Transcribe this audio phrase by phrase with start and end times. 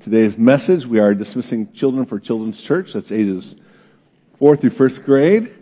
[0.00, 0.86] today's message.
[0.86, 2.94] We are dismissing children for Children's Church.
[2.94, 3.54] That's ages
[4.38, 5.52] four through first grade.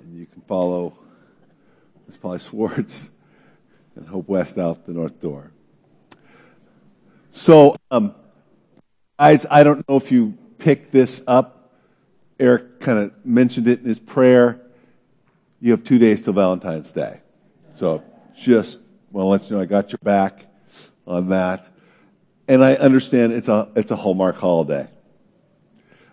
[0.00, 0.96] And you can follow
[2.06, 2.16] Ms.
[2.16, 3.10] Polly Swartz
[3.96, 5.52] and Hope West out the north door.
[7.32, 8.14] So, um,
[9.18, 11.74] guys, I don't know if you picked this up.
[12.40, 14.62] Eric kind of mentioned it in his prayer.
[15.60, 17.20] You have two days till Valentine's Day.
[17.76, 18.02] So
[18.34, 18.78] just
[19.10, 20.46] want to let you know I got your back
[21.06, 21.68] on that.
[22.46, 24.88] And I understand it's a, it's a Hallmark holiday.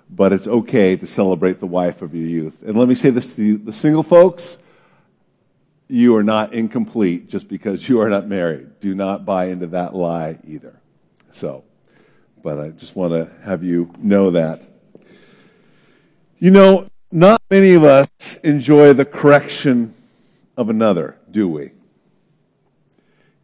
[0.09, 2.63] But it's okay to celebrate the wife of your youth.
[2.63, 4.58] And let me say this to you, the single folks,
[5.88, 8.80] you are not incomplete just because you are not married.
[8.80, 10.80] Do not buy into that lie either.
[11.34, 11.63] So,
[12.41, 14.63] but I just want to have you know that.
[16.39, 18.08] You know, not many of us
[18.44, 19.94] enjoy the correction
[20.58, 21.72] of another, do we?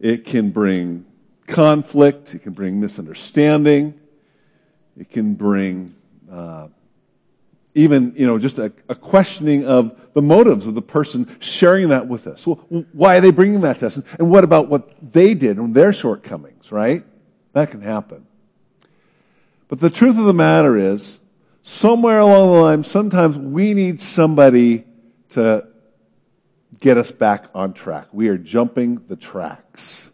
[0.00, 1.04] It can bring
[1.48, 3.98] conflict, it can bring misunderstanding,
[4.96, 5.94] it can bring
[6.30, 6.68] uh,
[7.74, 12.06] even, you know, just a, a, questioning of the motives of the person sharing that
[12.06, 12.46] with us.
[12.46, 12.56] Well,
[12.92, 13.96] why are they bringing that to us?
[14.18, 17.04] And what about what they did and their shortcomings, right?
[17.52, 18.26] That can happen.
[19.68, 21.18] But the truth of the matter is,
[21.62, 24.84] somewhere along the line, sometimes we need somebody
[25.30, 25.66] to
[26.80, 28.08] get us back on track.
[28.12, 30.10] We are jumping the tracks.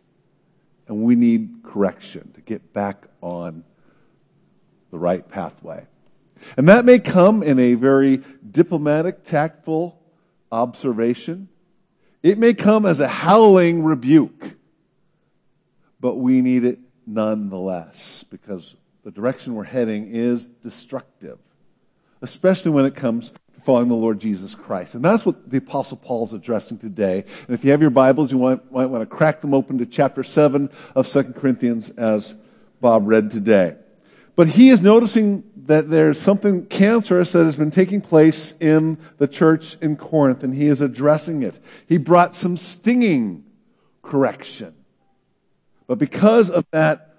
[0.86, 3.64] And we need correction to get back on
[4.90, 5.86] the right pathway.
[6.56, 9.98] And that may come in a very diplomatic, tactful
[10.52, 11.48] observation.
[12.22, 14.52] It may come as a howling rebuke.
[16.00, 21.38] But we need it nonetheless because the direction we're heading is destructive,
[22.22, 23.32] especially when it comes
[23.64, 24.94] following the Lord Jesus Christ.
[24.94, 27.24] And that's what the Apostle Paul is addressing today.
[27.46, 29.86] And if you have your Bibles, you might, might want to crack them open to
[29.86, 32.34] chapter 7 of 2 Corinthians as
[32.80, 33.76] Bob read today.
[34.36, 39.28] But he is noticing that there's something cancerous that has been taking place in the
[39.28, 41.58] church in Corinth, and he is addressing it.
[41.86, 43.44] He brought some stinging
[44.02, 44.74] correction.
[45.86, 47.14] But because of that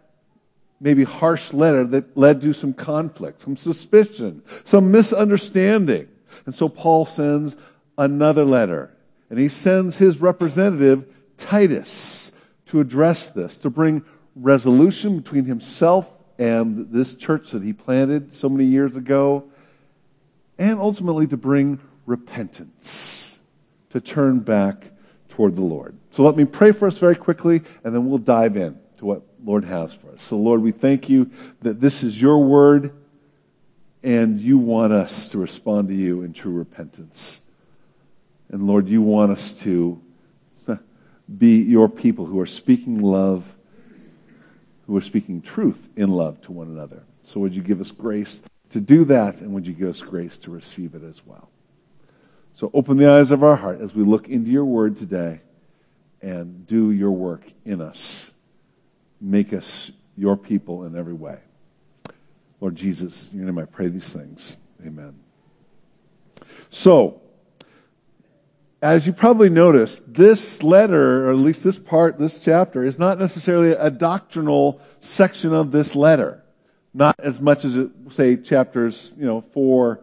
[0.79, 6.07] maybe harsh letter that led to some conflict, some suspicion, some misunderstanding,
[6.45, 7.56] and so Paul sends
[7.97, 8.91] another letter.
[9.29, 11.06] And he sends his representative,
[11.38, 12.31] Titus,
[12.67, 14.03] to address this, to bring
[14.35, 16.07] resolution between himself
[16.38, 19.45] and this church that he planted so many years ago,
[20.57, 23.39] and ultimately to bring repentance,
[23.89, 24.91] to turn back
[25.29, 25.97] toward the Lord.
[26.12, 29.23] So let me pray for us very quickly, and then we'll dive in to what
[29.44, 30.22] Lord has for us.
[30.22, 31.29] So, Lord, we thank you
[31.62, 32.94] that this is your word
[34.05, 37.39] and you want us to respond to you in true repentance.
[38.49, 39.99] And Lord, you want us to
[41.39, 43.44] be your people who are speaking love,
[44.85, 47.01] who are speaking truth in love to one another.
[47.23, 50.38] So would you give us grace to do that, and would you give us grace
[50.38, 51.49] to receive it as well?
[52.53, 55.41] So open the eyes of our heart as we look into your word today
[56.21, 58.29] and do your work in us.
[59.19, 61.39] Make us your people in every way.
[62.65, 64.57] Lord Jesus, in your name I pray these things.
[64.83, 65.13] Amen.
[66.71, 67.21] So,
[68.81, 73.19] as you probably noticed, this letter, or at least this part, this chapter, is not
[73.19, 76.41] necessarily a doctrinal section of this letter.
[76.91, 79.99] Not as much as, it, say, chapters, you know, four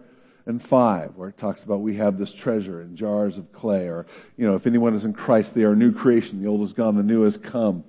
[0.46, 4.06] and five, where it talks about we have this treasure in jars of clay, or,
[4.36, 6.40] you know, if anyone is in Christ, they are a new creation.
[6.40, 7.82] The old is gone, the new has come.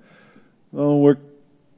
[0.72, 1.18] Well, we're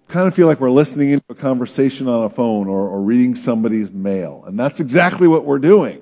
[0.07, 3.35] kind of feel like we're listening into a conversation on a phone or, or reading
[3.35, 4.43] somebody's mail.
[4.45, 6.01] And that's exactly what we're doing.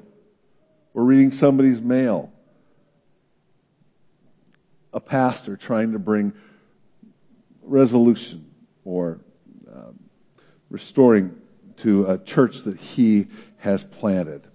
[0.94, 2.32] We're reading somebody's mail.
[4.94, 6.34] A pastor trying to bring
[7.64, 8.46] resolution
[8.84, 9.22] or
[9.74, 9.98] um,
[10.70, 11.36] restoring
[11.78, 13.28] to a church that he
[13.58, 14.46] has planted.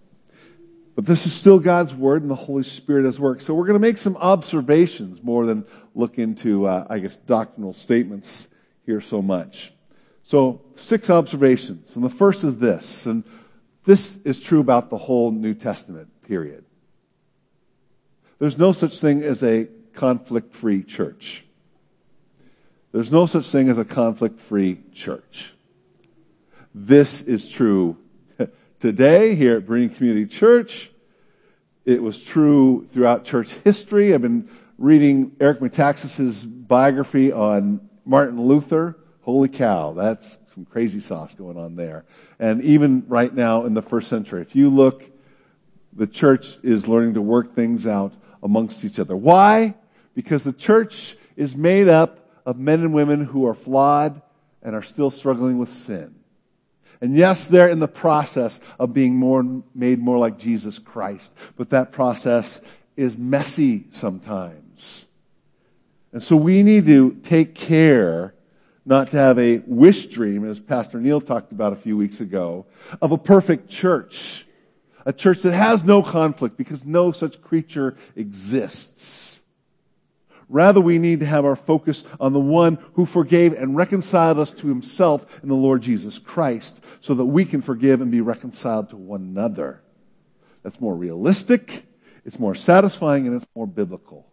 [0.95, 3.43] But this is still God's word and the Holy Spirit has worked.
[3.43, 7.73] So we're going to make some observations more than look into, uh, I guess, doctrinal
[7.73, 8.49] statements
[8.89, 9.71] here so much.
[10.23, 11.95] So, six observations.
[11.95, 13.23] And the first is this, and
[13.85, 16.65] this is true about the whole New Testament period.
[18.39, 21.45] There's no such thing as a conflict free church.
[22.93, 25.53] There's no such thing as a conflict free church.
[26.75, 27.99] This is true
[28.81, 30.91] today here at Berean Community Church.
[31.85, 34.15] It was true throughout church history.
[34.15, 34.49] I've been
[34.79, 41.77] reading Eric Metaxas's biography on Martin Luther, holy cow, that's some crazy sauce going on
[41.77, 42.07] there.
[42.39, 45.05] And even right now in the first century, if you look,
[45.93, 49.15] the church is learning to work things out amongst each other.
[49.15, 49.75] Why?
[50.15, 54.23] Because the church is made up of men and women who are flawed
[54.63, 56.15] and are still struggling with sin.
[57.03, 61.69] And yes, they're in the process of being more, made more like Jesus Christ, but
[61.71, 62.63] that process
[62.97, 65.05] is messy sometimes.
[66.13, 68.35] And so we need to take care
[68.85, 72.65] not to have a wish dream, as Pastor Neil talked about a few weeks ago,
[73.03, 74.47] of a perfect church.
[75.05, 79.41] A church that has no conflict because no such creature exists.
[80.49, 84.53] Rather, we need to have our focus on the one who forgave and reconciled us
[84.53, 88.89] to himself in the Lord Jesus Christ so that we can forgive and be reconciled
[88.91, 89.83] to one another.
[90.63, 91.85] That's more realistic,
[92.25, 94.28] it's more satisfying, and it's more biblical.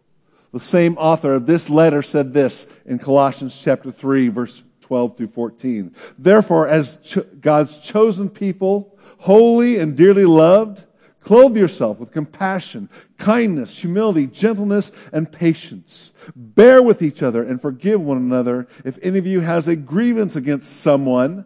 [0.52, 5.28] The same author of this letter said this in Colossians chapter 3, verse 12 through
[5.28, 5.94] 14.
[6.18, 10.84] Therefore, as cho- God's chosen people, holy and dearly loved,
[11.20, 12.88] clothe yourself with compassion,
[13.18, 16.12] kindness, humility, gentleness, and patience.
[16.36, 18.68] Bear with each other and forgive one another.
[18.84, 21.44] If any of you has a grievance against someone,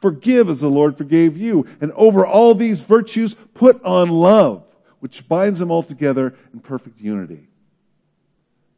[0.00, 1.66] forgive as the Lord forgave you.
[1.80, 4.64] And over all these virtues, put on love,
[5.00, 7.47] which binds them all together in perfect unity.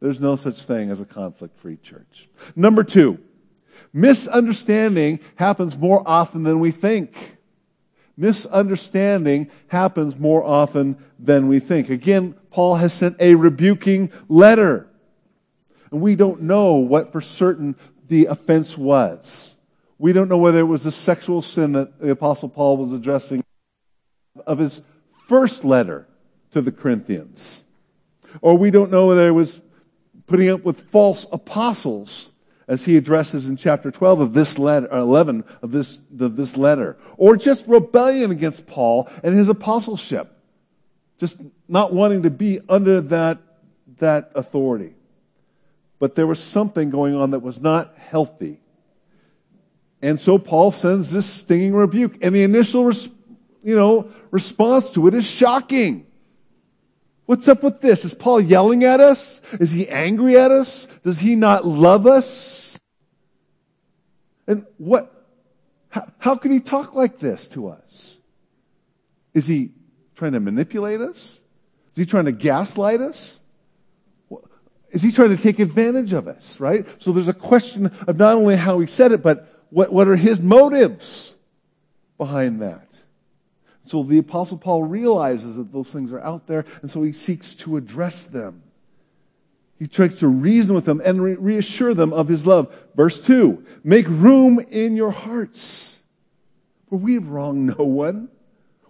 [0.01, 2.27] There's no such thing as a conflict free church.
[2.55, 3.19] Number two,
[3.93, 7.37] misunderstanding happens more often than we think.
[8.17, 11.89] Misunderstanding happens more often than we think.
[11.89, 14.87] Again, Paul has sent a rebuking letter.
[15.91, 17.75] And we don't know what for certain
[18.07, 19.55] the offense was.
[19.99, 23.43] We don't know whether it was a sexual sin that the Apostle Paul was addressing
[24.47, 24.81] of his
[25.27, 26.07] first letter
[26.53, 27.63] to the Corinthians.
[28.41, 29.61] Or we don't know whether it was
[30.31, 32.31] putting up with false apostles
[32.69, 36.97] as he addresses in chapter 12 of this letter, 11 of this, of this letter.
[37.17, 40.31] Or just rebellion against Paul and his apostleship.
[41.17, 41.37] Just
[41.67, 43.39] not wanting to be under that,
[43.97, 44.93] that authority.
[45.99, 48.61] But there was something going on that was not healthy.
[50.01, 52.19] And so Paul sends this stinging rebuke.
[52.21, 56.07] And the initial, you know, response to it is shocking.
[57.31, 58.03] What's up with this?
[58.03, 59.39] Is Paul yelling at us?
[59.53, 60.85] Is he angry at us?
[61.01, 62.77] Does he not love us?
[64.47, 65.29] And what,
[65.87, 68.19] how, how can he talk like this to us?
[69.33, 69.71] Is he
[70.13, 71.39] trying to manipulate us?
[71.93, 73.39] Is he trying to gaslight us?
[74.89, 76.85] Is he trying to take advantage of us, right?
[76.99, 80.17] So there's a question of not only how he said it, but what, what are
[80.17, 81.33] his motives
[82.17, 82.90] behind that?
[83.91, 87.55] So the Apostle Paul realizes that those things are out there, and so he seeks
[87.55, 88.63] to address them.
[89.79, 92.73] He tries to reason with them and re- reassure them of his love.
[92.95, 96.01] Verse 2 Make room in your hearts.
[96.89, 98.29] For we have wronged no one.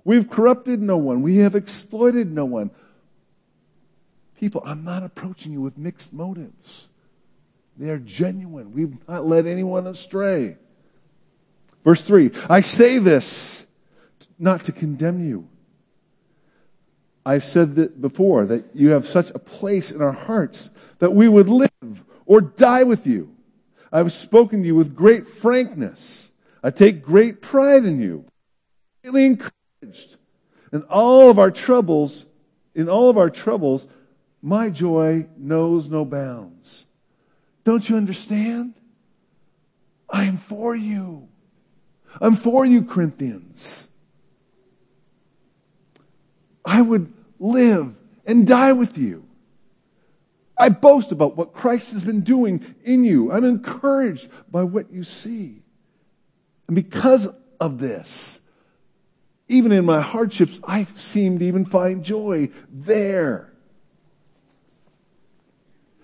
[0.04, 1.24] We've corrupted no one.
[1.24, 2.70] We have exploited no one.
[4.36, 6.90] People, I'm not approaching you with mixed motives.
[7.76, 8.72] They are genuine.
[8.72, 10.58] We've not led anyone astray.
[11.84, 13.66] Verse 3 I say this
[14.42, 15.48] not to condemn you.
[17.26, 21.28] I've said that before that you have such a place in our hearts that we
[21.28, 23.36] would live or die with you.
[23.92, 26.30] I've spoken to you with great frankness.
[26.64, 28.26] I take great pride in you.
[29.04, 30.18] Greatly encouraged.
[30.74, 32.26] In all of our troubles,
[32.74, 33.86] in all of our troubles,
[34.42, 36.86] my joy knows no bounds.
[37.64, 38.74] Don't you understand?
[40.10, 41.28] I am for you.
[42.20, 43.90] I'm for you, Corinthians.
[46.64, 47.94] I would live
[48.26, 49.26] and die with you.
[50.58, 53.32] I boast about what Christ has been doing in you.
[53.32, 55.64] I'm encouraged by what you see.
[56.68, 57.28] And because
[57.60, 58.40] of this,
[59.48, 63.52] even in my hardships, I seem to even find joy there.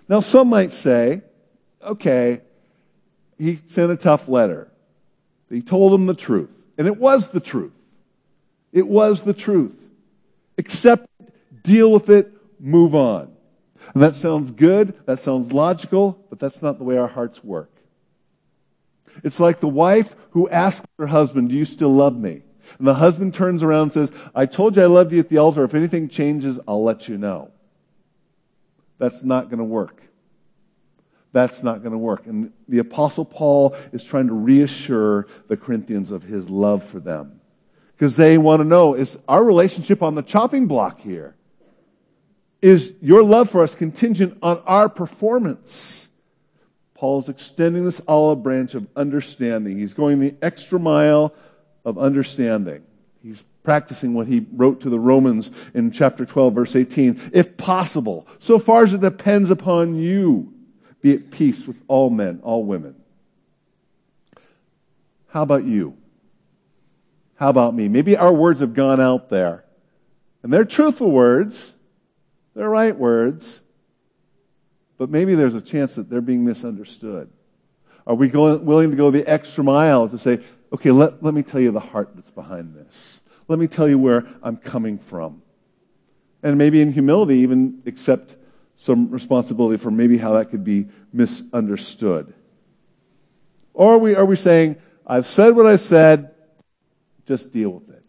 [0.09, 1.21] Now, some might say,
[1.83, 2.41] okay,
[3.37, 4.69] he sent a tough letter.
[5.49, 6.49] He told him the truth.
[6.77, 7.73] And it was the truth.
[8.73, 9.75] It was the truth
[10.57, 13.31] accept it, deal with it, move on.
[13.93, 17.71] And that sounds good, that sounds logical, but that's not the way our hearts work.
[19.23, 22.43] It's like the wife who asks her husband, Do you still love me?
[22.77, 25.37] And the husband turns around and says, I told you I loved you at the
[25.37, 25.63] altar.
[25.63, 27.51] If anything changes, I'll let you know.
[28.99, 30.03] That's not going to work.
[31.31, 32.25] That's not going to work.
[32.25, 37.41] And the Apostle Paul is trying to reassure the Corinthians of his love for them
[37.97, 41.35] because they want to know is our relationship on the chopping block here?
[42.61, 46.09] Is your love for us contingent on our performance?
[46.93, 49.79] Paul's extending this olive branch of understanding.
[49.79, 51.33] He's going the extra mile
[51.85, 52.83] of understanding.
[53.23, 57.31] He's practicing what he wrote to the Romans in chapter 12, verse 18.
[57.33, 60.53] If possible, so far as it depends upon you,
[61.01, 62.95] be at peace with all men, all women.
[65.27, 65.95] How about you?
[67.37, 67.87] How about me?
[67.87, 69.63] Maybe our words have gone out there.
[70.43, 71.75] And they're truthful words.
[72.55, 73.61] They're right words.
[74.97, 77.29] But maybe there's a chance that they're being misunderstood.
[78.07, 80.39] Are we going, willing to go the extra mile to say,
[80.73, 83.21] okay, let, let me tell you the heart that's behind this.
[83.47, 85.41] Let me tell you where I'm coming from.
[86.41, 88.35] And maybe in humility, even accept
[88.77, 92.33] some responsibility for maybe how that could be misunderstood.
[93.73, 96.31] Or are we, are we saying, I've said what I said,
[97.27, 98.03] just deal with it?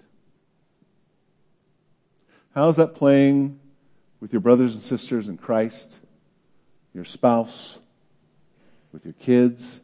[2.54, 3.58] How's that playing
[4.20, 5.96] with your brothers and sisters in Christ,
[6.94, 7.78] your spouse,
[8.92, 9.80] with your kids?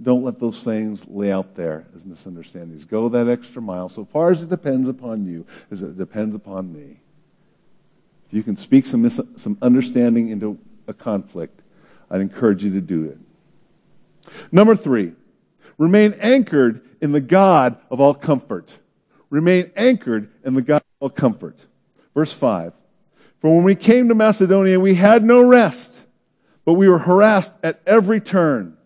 [0.00, 2.84] Don't let those things lay out there as misunderstandings.
[2.84, 6.72] Go that extra mile so far as it depends upon you, as it depends upon
[6.72, 7.00] me.
[8.28, 11.60] If you can speak some, mis- some understanding into a conflict,
[12.10, 13.18] I'd encourage you to do it.
[14.50, 15.12] Number three,
[15.78, 18.72] remain anchored in the God of all comfort.
[19.30, 21.58] Remain anchored in the God of all comfort.
[22.14, 22.72] Verse 5.
[23.40, 26.04] For when we came to Macedonia, we had no rest,
[26.64, 28.76] but we were harassed at every turn.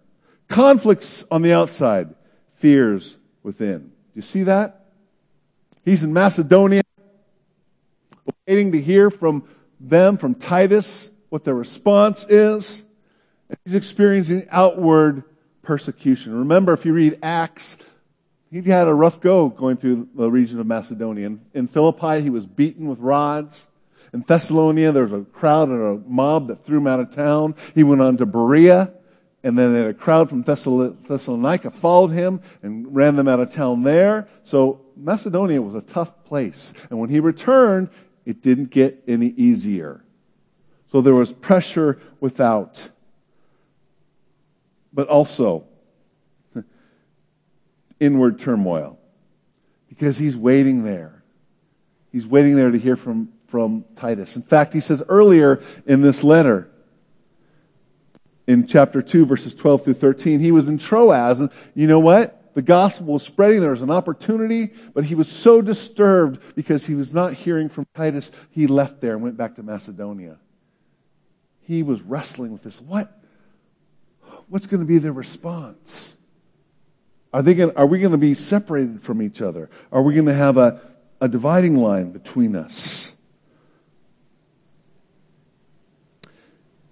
[0.49, 2.15] Conflicts on the outside,
[2.55, 3.81] fears within.
[3.81, 4.87] Do you see that?
[5.85, 6.83] He's in Macedonia,
[8.47, 12.83] waiting to hear from them, from Titus, what their response is.
[13.49, 15.25] And he's experiencing outward
[15.67, 16.33] persecution.
[16.39, 17.77] Remember, if you read Acts,
[18.51, 21.37] he had a rough go going through the region of Macedonia.
[21.53, 23.67] In, Philippi, he was beaten with rods.
[24.15, 27.57] In Thessalonica, there was a crowd and a mob that threw him out of town.
[27.75, 28.93] He went on to Berea,
[29.43, 34.29] and then a crowd from Thessalonica followed him and ran them out of town there.
[34.45, 36.73] So Macedonia was a tough place.
[36.89, 37.91] And when he returned,
[38.25, 40.03] it didn't get any easier.
[40.93, 42.89] So there was pressure without.
[44.97, 45.67] But also,
[48.01, 48.99] inward turmoil.
[49.91, 51.23] Because he's waiting there.
[52.11, 54.37] He's waiting there to hear from, from Titus.
[54.37, 56.71] In fact, he says earlier in this letter,
[58.47, 62.55] in chapter 2, verses 12 through 13, he was in Troas, and you know what?
[62.55, 63.61] The gospel was spreading.
[63.61, 67.87] There was an opportunity, but he was so disturbed because he was not hearing from
[67.95, 70.39] Titus, he left there and went back to Macedonia.
[71.61, 72.81] He was wrestling with this.
[72.81, 73.16] What?
[74.49, 76.17] What's going to be their response?
[77.33, 79.69] Are, they going, are we going to be separated from each other?
[79.91, 80.81] Are we going to have a,
[81.21, 83.13] a dividing line between us?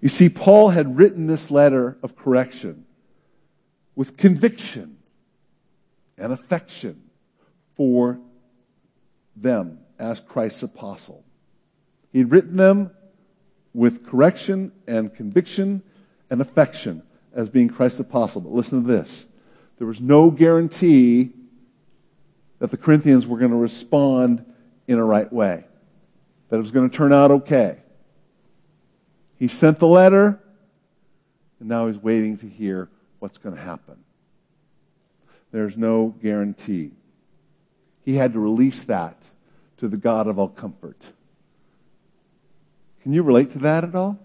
[0.01, 2.85] You see, Paul had written this letter of correction
[3.95, 4.97] with conviction
[6.17, 7.01] and affection
[7.75, 8.19] for
[9.35, 11.23] them as Christ's apostle.
[12.11, 12.91] He'd written them
[13.73, 15.81] with correction and conviction
[16.29, 17.01] and affection
[17.35, 18.41] as being Christ's apostle.
[18.41, 19.27] But listen to this
[19.77, 21.31] there was no guarantee
[22.59, 24.45] that the Corinthians were going to respond
[24.87, 25.65] in a right way,
[26.49, 27.77] that it was going to turn out okay.
[29.37, 30.39] He sent the letter,
[31.59, 32.89] and now he's waiting to hear
[33.19, 33.97] what's going to happen.
[35.51, 36.91] There's no guarantee.
[38.03, 39.21] He had to release that
[39.77, 41.05] to the God of all comfort.
[43.03, 44.17] Can you relate to that at all?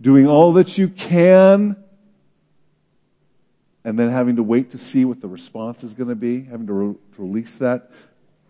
[0.00, 1.76] Doing all that you can
[3.86, 6.66] and then having to wait to see what the response is going to be, having
[6.66, 7.90] to, re- release that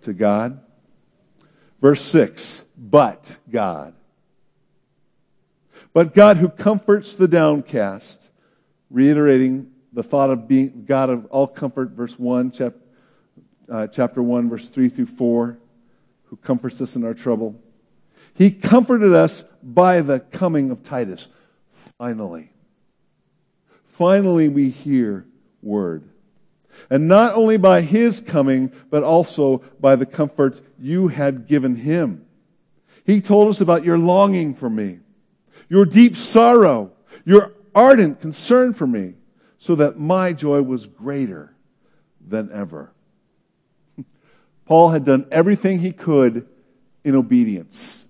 [0.00, 0.60] to God.
[1.80, 3.92] Verse 6 But God.
[5.92, 8.30] But God who comforts the downcast,
[8.90, 12.74] reiterating the thought of being God of all comfort, verse 1, chap,
[13.70, 15.58] uh, chapter 1, verse 3 through 4,
[16.24, 17.60] who comforts us in our trouble.
[18.32, 21.28] He comforted us by the coming of Titus.
[21.98, 22.50] Finally.
[23.86, 25.26] Finally, we hear
[25.62, 26.04] word.
[26.90, 32.26] And not only by his coming, but also by the comfort you had given him.
[33.04, 34.98] He told us about your longing for me,
[35.68, 36.92] your deep sorrow,
[37.24, 39.14] your ardent concern for me,
[39.58, 41.54] so that my joy was greater
[42.26, 42.92] than ever.
[44.66, 46.46] Paul had done everything he could
[47.04, 48.04] in obedience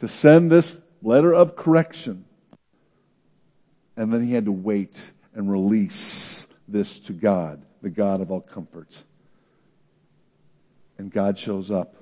[0.00, 2.24] to send this letter of correction
[4.00, 4.98] and then he had to wait
[5.34, 9.04] and release this to God, the God of all comforts.
[10.96, 11.96] And God shows up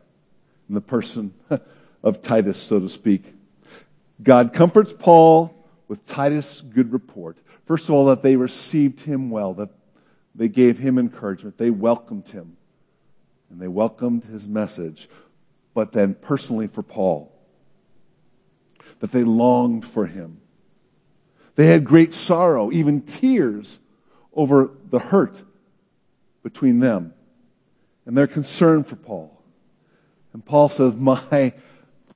[0.69, 1.35] in the person
[2.05, 3.35] of Titus, so to speak.
[4.23, 5.53] God comforts Paul
[5.89, 7.37] with Titus' good report.
[7.67, 9.71] First of all, that they received him well, that
[10.37, 12.57] they gave him encouragement, they welcomed him,
[13.51, 15.09] and they welcomed his message.
[15.75, 17.33] But then, personally, for Paul,
[19.01, 20.41] that they longed for him
[21.59, 23.81] They had great sorrow, even tears
[24.33, 25.43] over the hurt
[26.45, 27.13] between them.
[28.07, 29.43] And their concern for Paul.
[30.33, 31.53] And Paul says, My,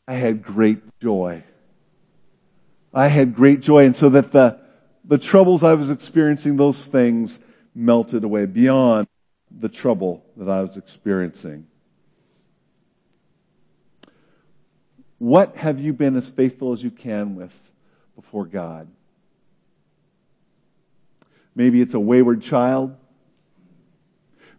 [0.07, 1.43] I had great joy.
[2.95, 3.85] I had great joy.
[3.85, 4.61] And so that the,
[5.05, 7.41] the troubles I was experiencing, those things
[7.75, 9.09] melted away beyond
[9.51, 11.67] the trouble that I was experiencing.
[15.19, 17.59] What have you been as faithful as you can with
[18.15, 18.87] before God?
[21.55, 22.97] Maybe it's a wayward child.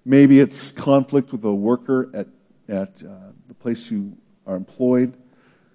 [0.06, 2.28] Maybe it's conflict with a worker at,
[2.68, 5.14] at uh, the place you are employed.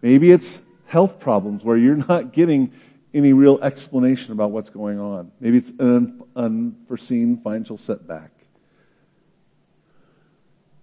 [0.02, 2.72] Maybe it's health problems where you're not getting
[3.14, 5.32] any real explanation about what's going on.
[5.40, 8.30] Maybe it's an unforeseen financial setback.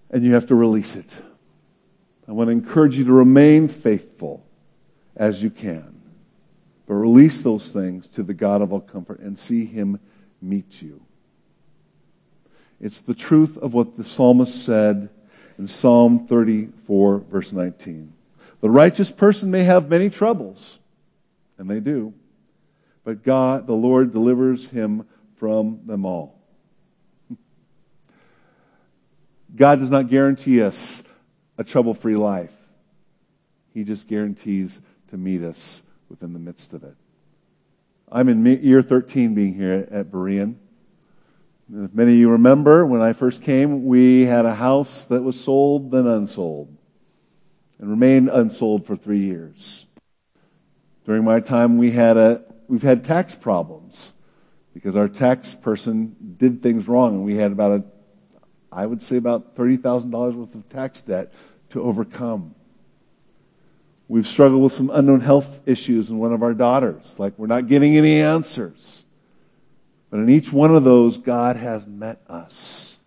[0.10, 1.18] And you have to release it.
[2.28, 4.46] I want to encourage you to remain faithful
[5.16, 6.02] as you can.
[6.88, 10.00] But release those things to the God of all comfort and see Him
[10.46, 11.02] meet you.
[12.80, 15.10] It's the truth of what the psalmist said
[15.58, 18.14] in Psalm 34, verse 19.
[18.62, 20.80] The righteous person may have many troubles,
[21.58, 22.14] and they do,
[23.04, 26.40] but God, the Lord, delivers him from them all.
[29.56, 31.02] God does not guarantee us
[31.58, 32.52] a trouble free life,
[33.74, 36.96] He just guarantees to meet us within the midst of it.
[38.12, 40.56] I'm in year 13 being here at Berean.
[41.74, 45.40] If many of you remember, when I first came, we had a house that was
[45.40, 46.76] sold, then unsold,
[47.80, 49.88] and remained unsold for three years.
[51.06, 54.14] During my time, we had a, we've had tax problems
[54.74, 57.84] because our tax person did things wrong, and we had about a,
[58.72, 61.34] I would say about $30,000 worth of tax debt
[61.72, 62.54] to overcome.
[64.08, 67.68] We've struggled with some unknown health issues in one of our daughters, like we're not
[67.68, 69.04] getting any answers.
[70.12, 72.98] But in each one of those, God has met us.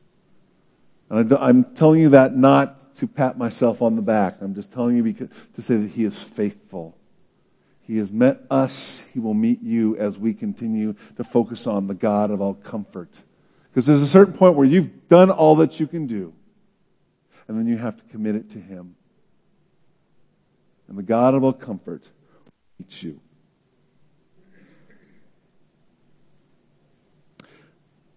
[1.08, 4.38] And I'm telling you that not to pat myself on the back.
[4.40, 6.96] I'm just telling you because, to say that He is faithful.
[7.80, 9.02] He has met us.
[9.14, 13.22] He will meet you as we continue to focus on the God of all comfort.
[13.70, 16.34] Because there's a certain point where you've done all that you can do,
[17.46, 18.96] and then you have to commit it to Him.
[20.88, 22.08] And the God of all comfort
[22.78, 23.20] meets you.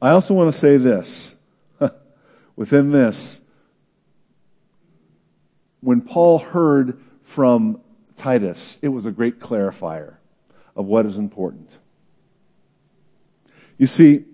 [0.01, 1.35] I also want to say this.
[2.55, 3.39] Within this,
[5.81, 7.81] when Paul heard from
[8.17, 10.15] Titus, it was a great clarifier
[10.75, 11.77] of what is important.
[13.77, 14.25] You see,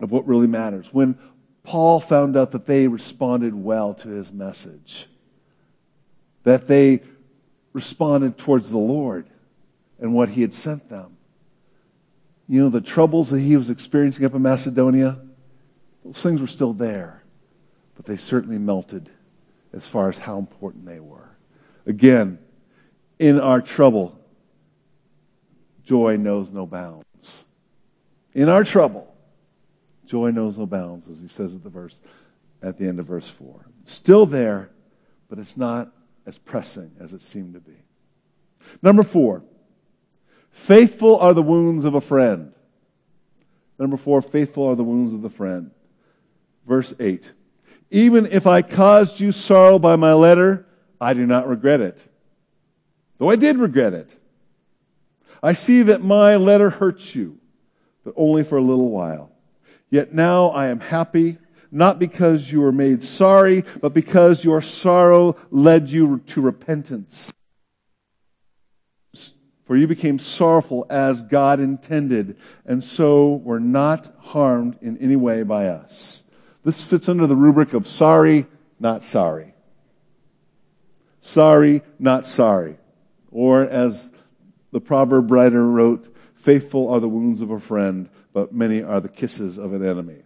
[0.00, 0.92] of what really matters.
[0.92, 1.18] When
[1.62, 5.06] Paul found out that they responded well to his message,
[6.42, 7.02] that they
[7.74, 9.26] responded towards the Lord
[10.00, 11.18] and what he had sent them,
[12.48, 15.18] you know, the troubles that he was experiencing up in Macedonia,
[16.04, 17.22] those things were still there,
[17.96, 19.10] but they certainly melted
[19.72, 21.28] as far as how important they were.
[21.86, 22.38] Again,
[23.18, 24.18] in our trouble,
[25.84, 27.44] joy knows no bounds.
[28.34, 29.14] In our trouble,
[30.06, 32.00] joy knows no bounds, as he says at the verse
[32.62, 33.66] at the end of verse four.
[33.84, 34.70] Still there,
[35.28, 35.92] but it's not
[36.26, 37.76] as pressing as it seemed to be.
[38.82, 39.44] Number four,
[40.54, 42.54] Faithful are the wounds of a friend.
[43.76, 45.72] Number four, faithful are the wounds of the friend.
[46.66, 47.32] Verse 8.
[47.90, 50.64] Even if I caused you sorrow by my letter,
[51.00, 52.02] I do not regret it.
[53.18, 54.16] Though I did regret it.
[55.42, 57.38] I see that my letter hurts you,
[58.04, 59.32] but only for a little while.
[59.90, 61.36] Yet now I am happy,
[61.74, 67.32] not because you were made sorry, but because your sorrow led you to repentance.
[69.64, 75.42] For you became sorrowful as God intended, and so were not harmed in any way
[75.42, 76.22] by us.
[76.64, 78.46] This fits under the rubric of sorry,
[78.78, 79.54] not sorry.
[81.22, 82.76] Sorry, not sorry.
[83.30, 84.12] Or as
[84.70, 89.08] the proverb writer wrote, faithful are the wounds of a friend, but many are the
[89.08, 90.23] kisses of an enemy.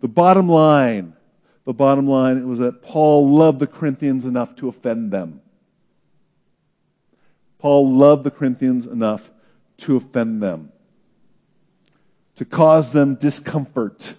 [0.00, 1.14] The bottom line,
[1.66, 5.42] the bottom line was that Paul loved the Corinthians enough to offend them.
[7.58, 9.30] Paul loved the Corinthians enough
[9.78, 10.72] to offend them,
[12.36, 14.14] to cause them discomfort,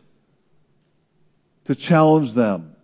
[1.66, 2.76] to challenge them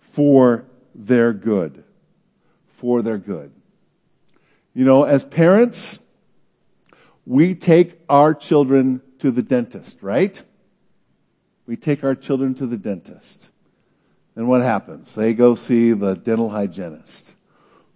[0.00, 1.84] for their good.
[2.68, 3.52] For their good.
[4.74, 5.98] You know, as parents,
[7.24, 10.42] we take our children to the dentist, right?
[11.66, 13.50] We take our children to the dentist.
[14.36, 15.14] And what happens?
[15.14, 17.34] They go see the dental hygienist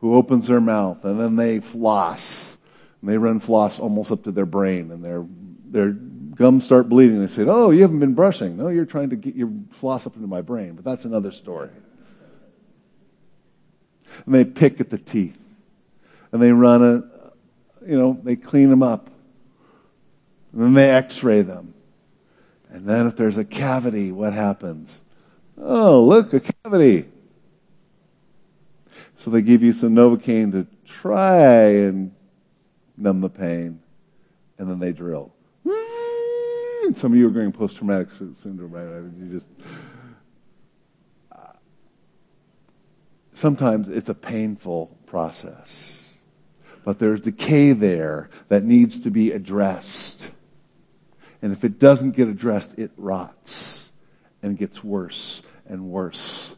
[0.01, 2.57] who opens their mouth and then they floss
[3.01, 5.25] And they run floss almost up to their brain, and their,
[5.65, 7.21] their gums start bleeding.
[7.21, 8.57] They say, Oh, you haven't been brushing.
[8.57, 10.75] No, you're trying to get your floss up into my brain.
[10.75, 11.71] But that's another story.
[14.27, 15.39] And they pick at the teeth.
[16.33, 19.09] And they run a, you know, they clean them up.
[20.53, 21.75] And then they x ray them.
[22.73, 25.01] And then if there's a cavity, what happens?
[25.59, 27.09] Oh, look, a cavity.
[29.19, 32.15] So they give you some Novocaine to try and
[32.97, 33.81] numb the pain.
[34.59, 35.33] And then they drill.
[35.65, 38.09] And some of you are going post traumatic
[38.41, 38.87] syndrome, right?
[39.19, 39.47] You just.
[43.33, 46.03] Sometimes it's a painful process.
[46.85, 50.31] But there's decay there that needs to be addressed.
[51.43, 53.89] And if it doesn't get addressed, it rots
[54.43, 56.55] and gets worse and worse.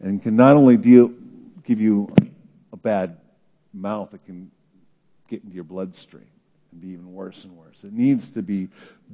[0.00, 1.12] And can not only deal,
[1.64, 2.12] give you
[2.72, 3.18] a bad
[3.72, 4.50] mouth, it can
[5.28, 6.26] get into your bloodstream
[6.72, 7.84] and be even worse and worse.
[7.84, 8.68] It needs to be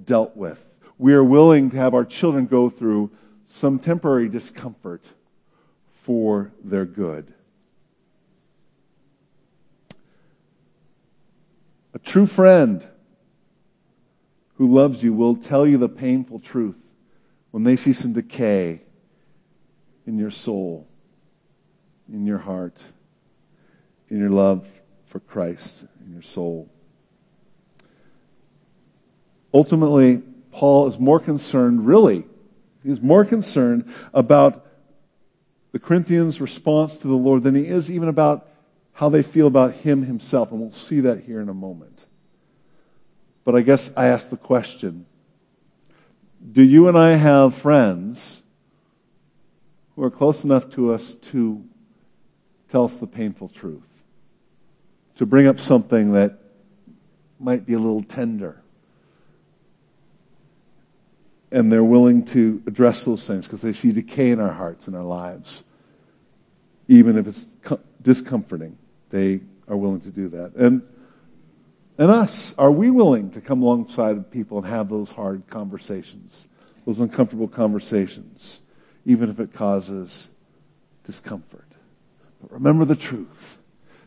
[0.04, 0.64] dealt with.
[0.96, 3.10] We are willing to have our children go through
[3.46, 5.04] some temporary discomfort
[6.02, 7.32] for their good.
[11.94, 12.86] A true friend
[14.58, 16.76] who loves you will tell you the painful truth
[17.52, 18.82] when they see some decay
[20.04, 20.86] in your soul,
[22.12, 22.82] in your heart,
[24.10, 24.66] in your love
[25.06, 26.68] for Christ, in your soul.
[29.54, 32.24] Ultimately, Paul is more concerned, really,
[32.82, 34.66] he's more concerned about
[35.70, 38.48] the Corinthians' response to the Lord than he is even about
[38.92, 40.50] how they feel about him himself.
[40.50, 42.06] And we'll see that here in a moment.
[43.48, 45.06] But I guess I ask the question
[46.52, 48.42] do you and I have friends
[49.96, 51.64] who are close enough to us to
[52.68, 53.88] tell us the painful truth?
[55.16, 56.38] To bring up something that
[57.40, 58.60] might be a little tender?
[61.50, 64.94] And they're willing to address those things because they see decay in our hearts and
[64.94, 65.64] our lives.
[66.86, 67.46] Even if it's
[68.02, 68.76] discomforting,
[69.08, 70.54] they are willing to do that.
[70.54, 70.82] And
[71.98, 76.46] and us, are we willing to come alongside of people and have those hard conversations,
[76.86, 78.60] those uncomfortable conversations,
[79.04, 80.28] even if it causes
[81.04, 81.66] discomfort?
[82.40, 83.58] But remember the truth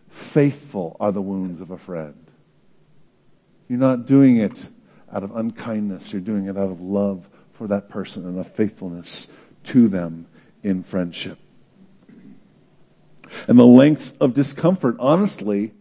[0.10, 2.26] faithful are the wounds of a friend.
[3.68, 4.66] You're not doing it
[5.12, 9.28] out of unkindness, you're doing it out of love for that person and a faithfulness
[9.66, 10.28] to them
[10.64, 11.38] in friendship.
[13.48, 15.74] And the length of discomfort, honestly,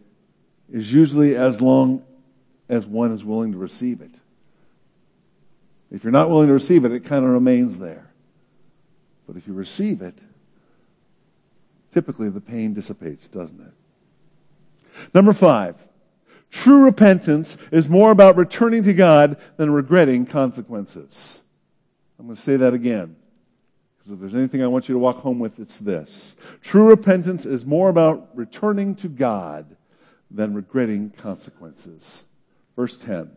[0.71, 2.03] is usually as long
[2.69, 4.15] as one is willing to receive it.
[5.91, 8.09] If you're not willing to receive it, it kind of remains there.
[9.27, 10.17] But if you receive it,
[11.93, 13.73] typically the pain dissipates, doesn't it?
[15.13, 15.75] Number five,
[16.49, 21.41] true repentance is more about returning to God than regretting consequences.
[22.17, 23.17] I'm going to say that again.
[23.97, 26.35] Because if there's anything I want you to walk home with, it's this.
[26.61, 29.75] True repentance is more about returning to God
[30.33, 32.23] than regretting consequences.
[32.75, 33.31] Verse 10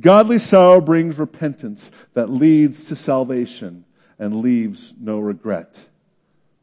[0.00, 3.84] Godly sorrow brings repentance that leads to salvation
[4.18, 5.80] and leaves no regret.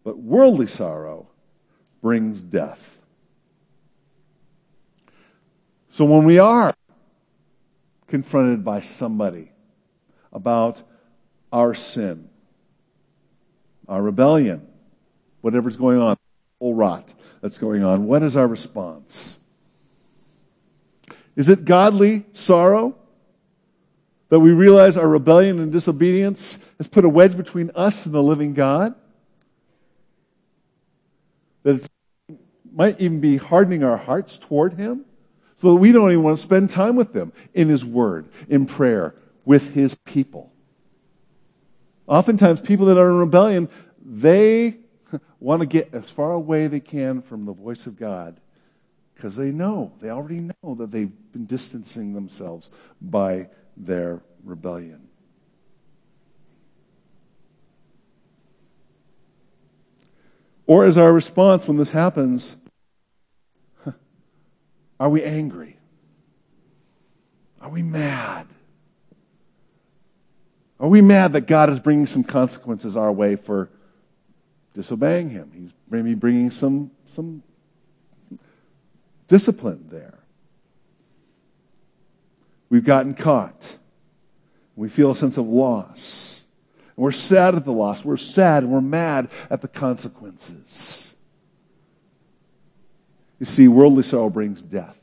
[0.04, 1.27] But worldly sorrow
[2.01, 2.97] brings death.
[5.89, 6.73] So when we are
[8.08, 9.51] confronted by somebody
[10.34, 10.82] about
[11.51, 12.30] our sin,
[13.88, 14.67] our rebellion,
[15.41, 16.17] whatever's going on,
[16.62, 19.39] rot, that's going on, what is our response?
[21.36, 22.95] Is it godly sorrow
[24.30, 28.21] that we realize our rebellion and disobedience has put a wedge between us and the
[28.21, 28.95] living God?
[31.63, 31.76] That
[32.30, 32.39] it
[32.71, 35.06] might even be hardening our hearts toward Him
[35.58, 38.65] so that we don't even want to spend time with Him in His Word, in
[38.65, 40.52] prayer, with His people.
[42.08, 43.69] Oftentimes, people that are in rebellion,
[44.04, 44.78] they
[45.41, 48.39] want to get as far away they can from the voice of God
[49.15, 52.69] because they know, they already know that they've been distancing themselves
[53.01, 55.08] by their rebellion.
[60.67, 62.56] Or is our response when this happens,
[64.99, 65.77] are we angry?
[67.60, 68.47] Are we mad?
[70.80, 73.69] Are we mad that God is bringing some consequences our way for
[74.73, 75.51] disobeying him.
[75.53, 77.43] He's maybe bringing some, some
[79.27, 80.19] discipline there.
[82.69, 83.77] We've gotten caught.
[84.75, 86.41] We feel a sense of loss.
[86.95, 88.05] And we're sad at the loss.
[88.05, 91.13] We're sad and we're mad at the consequences.
[93.39, 94.97] You see, worldly sorrow brings death.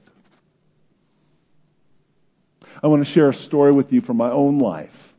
[2.82, 5.12] I want to share a story with you from my own life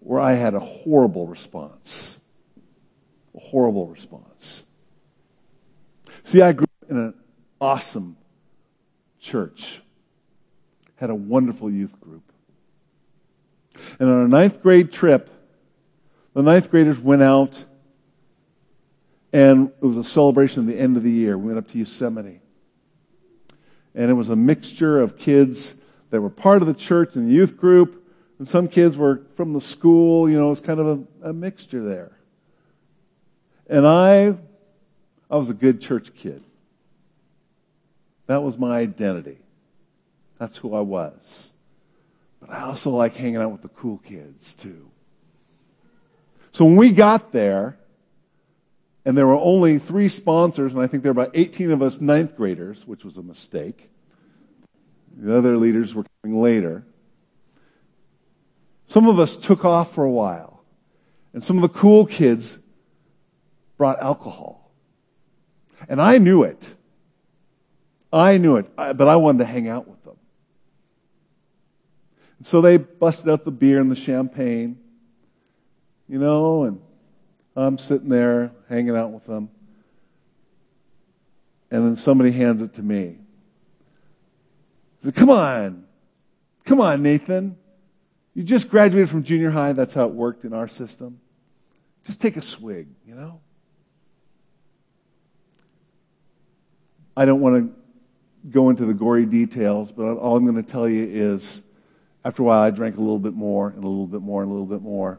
[0.00, 2.18] where I had a horrible response.
[3.40, 4.62] A horrible response.
[6.24, 7.14] See, I grew up in an
[7.60, 8.16] awesome
[9.18, 9.80] church,
[10.96, 12.22] had a wonderful youth group.
[13.98, 15.30] And on our ninth grade trip,
[16.34, 17.64] the ninth graders went out
[19.32, 21.38] and it was a celebration at the end of the year.
[21.38, 22.40] We went up to Yosemite.
[23.94, 25.74] And it was a mixture of kids
[26.10, 28.04] that were part of the church and the youth group,
[28.38, 30.28] and some kids were from the school.
[30.28, 30.86] You know, it was kind of
[31.22, 32.19] a, a mixture there.
[33.70, 34.34] And I,
[35.30, 36.42] I was a good church kid.
[38.26, 39.38] That was my identity.
[40.38, 41.52] That's who I was.
[42.40, 44.90] But I also like hanging out with the cool kids too.
[46.50, 47.78] So when we got there,
[49.04, 52.00] and there were only three sponsors, and I think there were about 18 of us
[52.00, 53.88] ninth graders, which was a mistake.
[55.16, 56.84] The other leaders were coming later.
[58.88, 60.64] Some of us took off for a while,
[61.32, 62.58] and some of the cool kids
[63.80, 64.70] brought alcohol.
[65.88, 66.70] And I knew it.
[68.12, 70.16] I knew it, but I wanted to hang out with them.
[72.42, 74.78] So they busted out the beer and the champagne,
[76.10, 76.82] you know, and
[77.56, 79.48] I'm sitting there hanging out with them.
[81.70, 83.16] And then somebody hands it to me.
[85.02, 85.86] Said, Come on.
[86.66, 87.56] Come on, Nathan.
[88.34, 89.72] You just graduated from junior high.
[89.72, 91.18] That's how it worked in our system.
[92.04, 93.40] Just take a swig, you know?
[97.16, 100.88] I don't want to go into the gory details, but all I'm going to tell
[100.88, 101.60] you is
[102.24, 104.50] after a while I drank a little bit more and a little bit more and
[104.50, 105.18] a little bit more.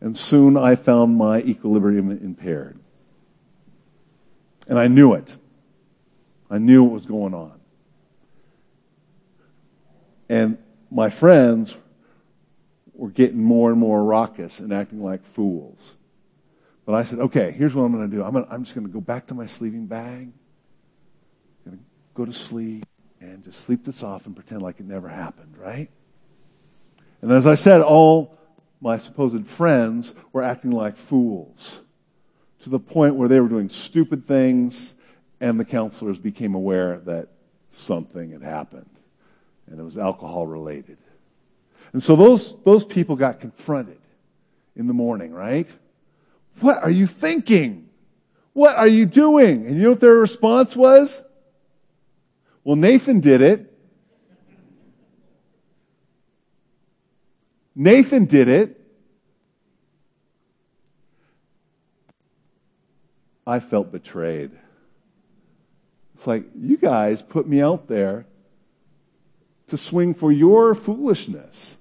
[0.00, 2.78] And soon I found my equilibrium impaired.
[4.68, 5.36] And I knew it.
[6.50, 7.58] I knew what was going on.
[10.28, 10.58] And
[10.90, 11.74] my friends
[12.94, 15.95] were getting more and more raucous and acting like fools.
[16.86, 18.22] But I said, okay, here's what I'm going to do.
[18.22, 20.30] I'm, gonna, I'm just going to go back to my sleeping bag,
[21.64, 22.86] going to go to sleep,
[23.20, 25.90] and just sleep this off and pretend like it never happened, right?
[27.22, 28.38] And as I said, all
[28.80, 31.80] my supposed friends were acting like fools
[32.60, 34.94] to the point where they were doing stupid things,
[35.40, 37.28] and the counselors became aware that
[37.70, 38.90] something had happened,
[39.66, 40.98] and it was alcohol related.
[41.92, 43.98] And so those, those people got confronted
[44.76, 45.68] in the morning, right?
[46.60, 47.88] What are you thinking?
[48.52, 49.66] What are you doing?
[49.66, 51.22] And you know what their response was?
[52.64, 53.72] Well, Nathan did it.
[57.74, 58.80] Nathan did it.
[63.46, 64.50] I felt betrayed.
[66.16, 68.26] It's like, you guys put me out there
[69.68, 71.76] to swing for your foolishness.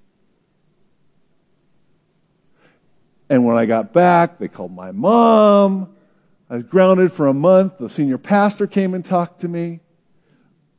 [3.29, 5.95] And when I got back, they called my mom.
[6.49, 7.79] I was grounded for a month.
[7.79, 9.79] The senior pastor came and talked to me.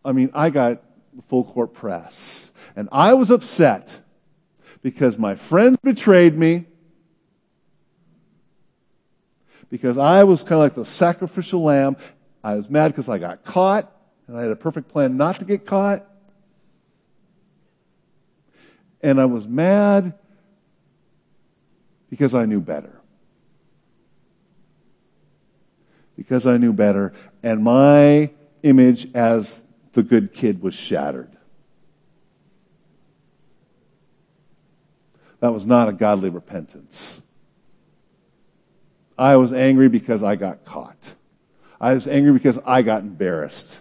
[0.04, 0.82] I mean, I got
[1.28, 2.52] full court press.
[2.76, 3.98] And I was upset
[4.82, 6.66] because my friends betrayed me,
[9.68, 11.96] because I was kind of like the sacrificial lamb.
[12.44, 13.90] I was mad because I got caught,
[14.28, 16.06] and I had a perfect plan not to get caught.
[19.02, 20.14] And I was mad
[22.10, 23.00] because I knew better.
[26.16, 28.30] Because I knew better, and my
[28.62, 31.36] image as the good kid was shattered.
[35.40, 37.20] That was not a godly repentance.
[39.18, 41.14] I was angry because I got caught.
[41.80, 43.78] I was angry because I got embarrassed.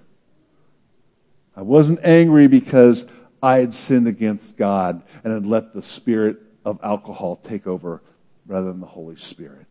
[1.55, 3.05] I wasn't angry because
[3.41, 8.01] I had sinned against God and had let the spirit of alcohol take over
[8.47, 9.67] rather than the Holy Spirit.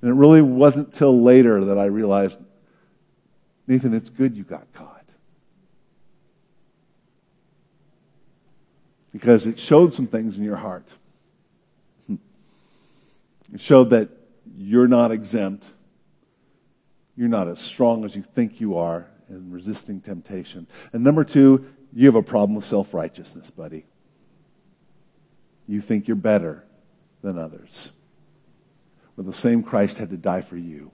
[0.00, 2.38] And it really wasn't till later that I realized,
[3.66, 4.90] Nathan, it's good you got caught.
[9.12, 10.86] Because it showed some things in your heart.
[12.06, 12.16] Hmm.
[13.54, 14.10] It showed that
[14.56, 15.64] you're not exempt.
[17.16, 20.66] You're not as strong as you think you are in resisting temptation.
[20.92, 21.64] And number two,
[21.94, 23.86] you have a problem with self righteousness, buddy.
[25.66, 26.64] You think you're better
[27.24, 27.90] than others.
[29.16, 30.92] But the same Christ had to die for you.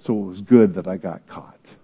[0.00, 1.74] So it was good that I got caught.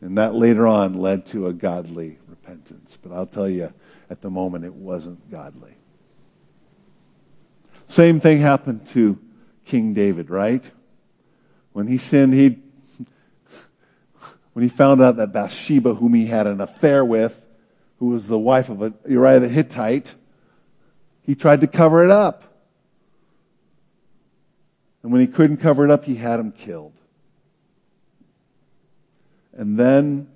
[0.00, 2.96] And that later on led to a godly repentance.
[3.02, 3.72] But I'll tell you,
[4.08, 5.74] at the moment, it wasn't godly.
[7.88, 9.18] Same thing happened to
[9.64, 10.64] King David, right?
[11.72, 12.58] When he sinned, he
[14.52, 17.40] when he found out that Bathsheba, whom he had an affair with,
[17.98, 20.14] who was the wife of Uriah the Hittite,
[21.26, 22.44] he tried to cover it up.
[25.02, 26.92] And when he couldn't cover it up, he had him killed.
[29.52, 30.28] And then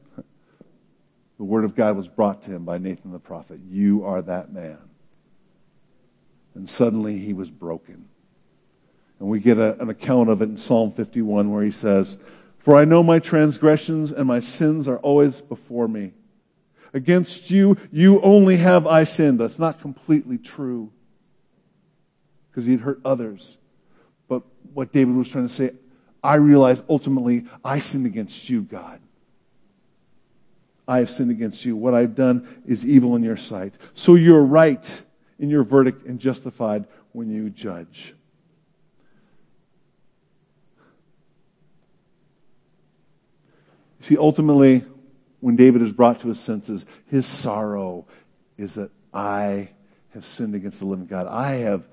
[1.39, 4.53] the word of God was brought to him by Nathan the prophet You are that
[4.53, 4.79] man.
[6.55, 8.09] And suddenly he was broken.
[9.21, 12.19] And we get a, an account of it in Psalm 51 where he says,
[12.59, 16.13] For I know my transgressions and my sins are always before me.
[16.93, 19.39] Against you, you only have I sinned.
[19.39, 20.91] That's not completely true
[22.51, 23.59] because he'd hurt others.
[24.29, 24.43] But
[24.75, 25.71] what David was trying to say,
[26.23, 29.01] I realize ultimately I sinned against you, God.
[30.87, 31.77] I have sinned against you.
[31.77, 33.79] What I've done is evil in your sight.
[33.95, 35.03] So you're right
[35.39, 38.15] in your verdict and justified when you judge.
[44.01, 44.85] See, ultimately,
[45.41, 48.07] when David is brought to his senses, his sorrow
[48.57, 49.71] is that I
[50.11, 51.27] have sinned against the living God.
[51.27, 51.85] I have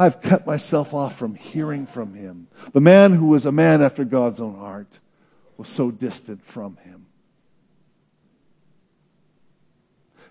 [0.00, 2.48] I've cut myself off from hearing from him.
[2.72, 4.98] The man who was a man after God's own heart
[5.58, 7.04] was so distant from him.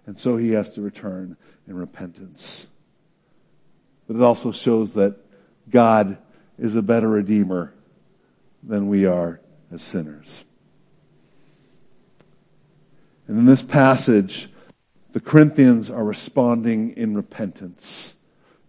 [0.08, 2.66] And so he has to return in repentance.
[4.08, 5.18] But it also shows that
[5.70, 6.18] God
[6.58, 7.76] is a better redeemer
[8.64, 9.40] than we are
[9.72, 10.46] as sinners.
[13.30, 14.50] And in this passage,
[15.12, 18.16] the Corinthians are responding in repentance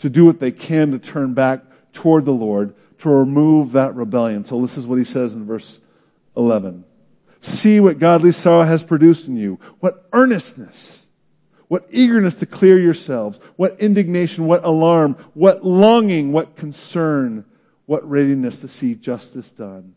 [0.01, 1.63] to do what they can to turn back
[1.95, 4.45] toward the Lord, to remove that rebellion.
[4.45, 5.81] So this is what he says in verse
[6.37, 6.85] 11.
[7.41, 9.59] See what godly sorrow has produced in you.
[9.81, 11.07] What earnestness,
[11.69, 17.47] what eagerness to clear yourselves, what indignation, what alarm, what longing, what concern,
[17.87, 19.95] what readiness to see justice done.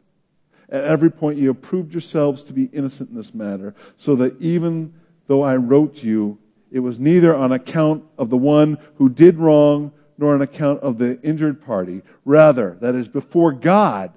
[0.73, 4.41] At every point you have proved yourselves to be innocent in this matter, so that
[4.41, 4.95] even
[5.27, 6.39] though I wrote you,
[6.71, 10.97] it was neither on account of the one who did wrong nor on account of
[10.97, 12.01] the injured party.
[12.25, 14.11] Rather, that is before God,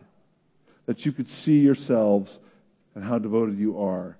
[0.86, 2.38] that you could see yourselves
[2.94, 4.16] and how devoted you are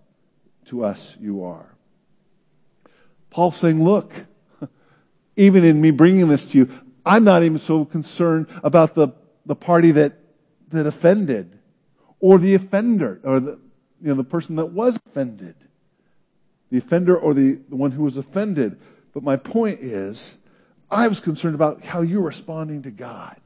[0.67, 1.75] to us, you are.
[3.31, 4.13] Paul's saying, Look,
[5.37, 9.09] even in me bringing this to you, I'm not even so concerned about the,
[9.47, 10.19] the party that,
[10.73, 11.56] that offended
[12.21, 13.59] or the offender or the,
[14.03, 15.55] you know, the person that was offended.
[16.71, 18.79] The offender or the, the one who was offended.
[19.15, 20.37] But my point is,
[20.91, 23.37] I was concerned about how you're responding to God.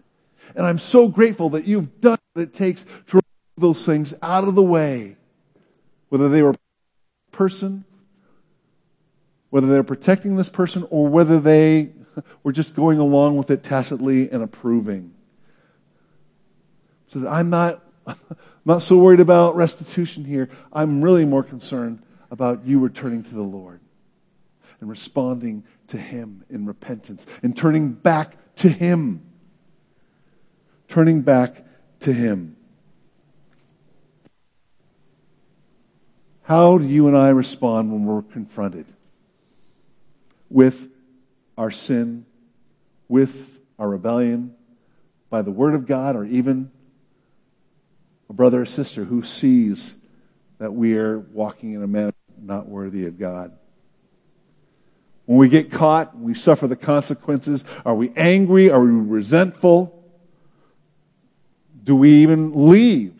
[0.54, 3.24] And I'm so grateful that you've done what it takes to remove
[3.58, 5.16] those things out of the way.
[6.08, 6.54] Whether they were
[7.30, 7.84] person,
[9.50, 11.90] whether they're protecting this person, or whether they
[12.42, 15.12] were just going along with it tacitly and approving.
[17.08, 17.82] So that I'm not,
[18.66, 20.50] I'm not so worried about restitution here.
[20.70, 23.80] I'm really more concerned about you returning to the Lord
[24.80, 29.22] and responding to Him in repentance and turning back to Him.
[30.88, 31.64] Turning back
[32.00, 32.56] to Him.
[36.42, 38.86] How do you and I respond when we're confronted
[40.50, 40.88] with
[41.56, 42.26] our sin,
[43.08, 44.54] with our rebellion,
[45.30, 46.70] by the Word of God, or even
[48.30, 49.94] a brother or sister who sees
[50.58, 53.52] that we are walking in a manner not worthy of God?
[55.26, 57.64] When we get caught, we suffer the consequences.
[57.84, 58.70] Are we angry?
[58.70, 60.02] Are we resentful?
[61.84, 63.14] Do we even leave?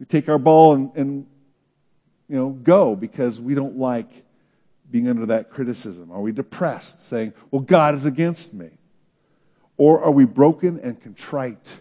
[0.00, 1.26] We take our ball and, and
[2.28, 4.08] you know, go because we don't like
[4.90, 6.12] being under that criticism?
[6.12, 8.70] Are we depressed, saying, well, God is against me?
[9.76, 11.74] Or are we broken and contrite,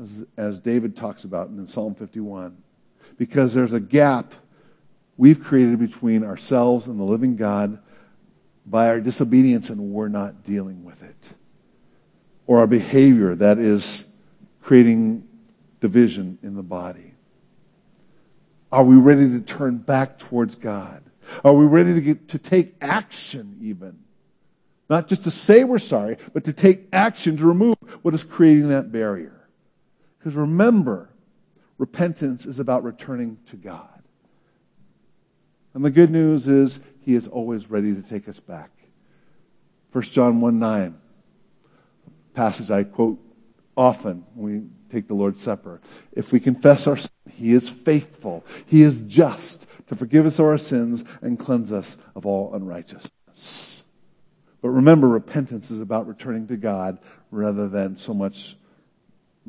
[0.00, 2.56] as, as David talks about in Psalm 51?
[3.16, 4.34] Because there's a gap
[5.16, 7.78] we've created between ourselves and the living God
[8.64, 11.32] by our disobedience, and we're not dealing with it.
[12.46, 14.04] Or our behavior that is
[14.62, 15.26] creating
[15.80, 17.14] division in the body.
[18.70, 21.02] Are we ready to turn back towards God?
[21.44, 23.98] Are we ready to, get, to take action, even?
[24.90, 28.68] Not just to say we're sorry, but to take action to remove what is creating
[28.68, 29.37] that barrier.
[30.28, 31.08] Because remember,
[31.78, 34.02] repentance is about returning to God.
[35.72, 38.70] And the good news is he is always ready to take us back.
[39.92, 40.98] 1 John 1 9,
[42.34, 43.18] passage I quote
[43.74, 45.80] often when we take the Lord's Supper.
[46.12, 50.58] If we confess our sin, he is faithful, he is just to forgive us our
[50.58, 53.82] sins and cleanse us of all unrighteousness.
[54.60, 56.98] But remember, repentance is about returning to God
[57.30, 58.57] rather than so much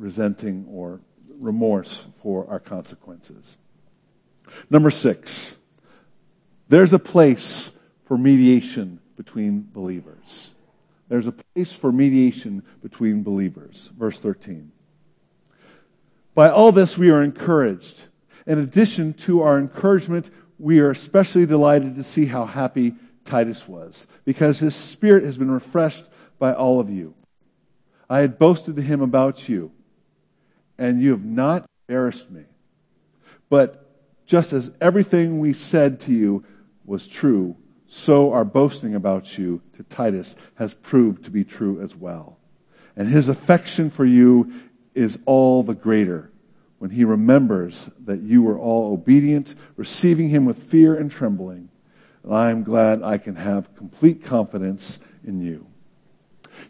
[0.00, 1.00] resenting or
[1.38, 3.56] remorse for our consequences.
[4.68, 5.56] Number six,
[6.68, 7.70] there's a place
[8.06, 10.50] for mediation between believers.
[11.08, 13.90] There's a place for mediation between believers.
[13.98, 14.72] Verse 13.
[16.34, 18.04] By all this, we are encouraged.
[18.46, 22.94] In addition to our encouragement, we are especially delighted to see how happy
[23.24, 26.04] Titus was, because his spirit has been refreshed
[26.38, 27.14] by all of you.
[28.08, 29.72] I had boasted to him about you,
[30.80, 32.42] and you have not embarrassed me.
[33.50, 33.86] But
[34.26, 36.44] just as everything we said to you
[36.84, 37.54] was true,
[37.86, 42.38] so our boasting about you to Titus has proved to be true as well.
[42.96, 44.52] And his affection for you
[44.94, 46.30] is all the greater
[46.78, 51.68] when he remembers that you were all obedient, receiving him with fear and trembling.
[52.22, 55.66] And I am glad I can have complete confidence in you.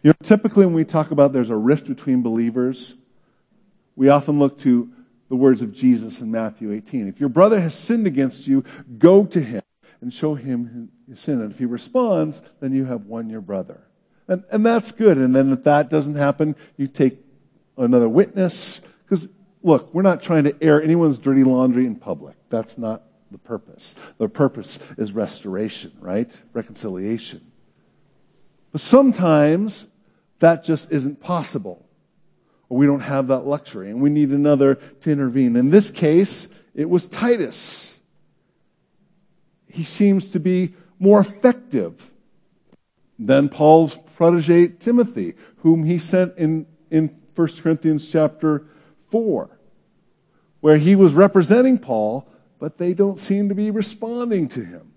[0.03, 2.95] You know, typically when we talk about there's a rift between believers,
[3.97, 4.91] we often look to
[5.29, 7.09] the words of Jesus in Matthew 18.
[7.09, 8.65] If your brother has sinned against you,
[8.99, 9.63] go to him
[10.01, 11.41] and show him his sin.
[11.41, 13.81] And if he responds, then you have won your brother.
[14.27, 15.19] And, and that's good.
[15.19, 17.19] And then if that doesn't happen, you take
[17.77, 18.81] another witness.
[19.05, 19.29] Because,
[19.63, 22.37] look, we're not trying to air anyone's dirty laundry in public.
[22.49, 23.95] That's not the purpose.
[24.19, 26.41] The purpose is restoration, right?
[26.53, 27.41] Reconciliation.
[28.73, 29.87] But sometimes
[30.41, 31.87] that just isn't possible.
[32.71, 35.57] We don't have that luxury, and we need another to intervene.
[35.57, 37.99] In this case, it was Titus.
[39.67, 42.11] He seems to be more effective
[43.19, 48.67] than Paul's protege Timothy, whom he sent in, in 1 Corinthians chapter
[49.11, 49.51] 4,
[50.61, 52.27] where he was representing Paul,
[52.61, 54.93] but they don't seem to be responding to him.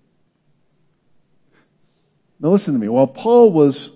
[2.38, 2.88] Now listen to me.
[2.88, 3.92] While Paul was,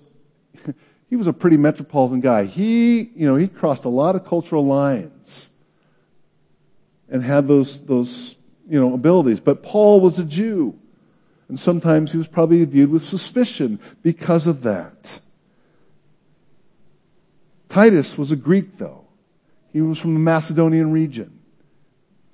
[1.09, 2.45] he was a pretty metropolitan guy.
[2.45, 5.49] He, you know, he crossed a lot of cultural lines
[7.09, 8.35] and had those, those,
[8.69, 9.39] you know, abilities.
[9.39, 10.77] But Paul was a Jew.
[11.47, 15.19] And sometimes he was probably viewed with suspicion because of that.
[17.69, 19.05] Titus was a Greek, though.
[19.73, 21.39] He was from the Macedonian region.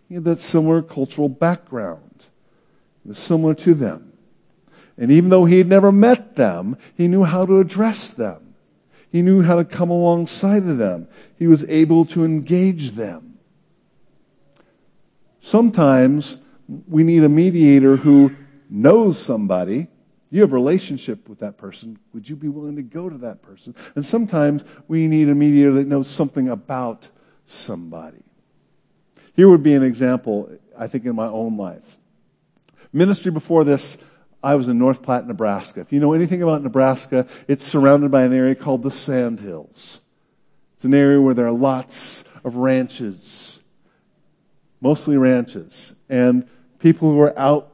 [0.10, 2.26] He had that similar cultural background.
[3.04, 4.12] He was similar to them.
[4.98, 8.45] And even though he had never met them, he knew how to address them.
[9.16, 11.08] He knew how to come alongside of them.
[11.40, 13.40] He was able to engage them.
[15.40, 16.38] Sometimes
[16.86, 18.36] we need a mediator who
[18.70, 19.88] knows somebody.
[20.32, 21.98] You have a relationship with that person.
[22.14, 23.74] Would you be willing to go to that person?
[23.96, 27.08] And sometimes we need a mediator that knows something about
[27.46, 28.22] somebody.
[29.34, 32.00] Here would be an example, I think, in my own life.
[32.92, 33.96] Ministry before this,
[34.46, 35.80] I was in North Platte, Nebraska.
[35.80, 40.02] If you know anything about Nebraska, it's surrounded by an area called the Sandhills.
[40.76, 43.60] It's an area where there are lots of ranches,
[44.82, 47.72] mostly ranches, and people who are out.